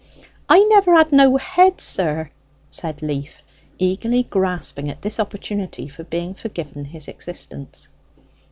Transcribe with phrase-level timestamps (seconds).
[0.49, 2.31] "I never had no head, sir,"
[2.71, 3.43] said Leaf,
[3.77, 7.87] eagerly grasping at this opportunity for being forgiven his existence.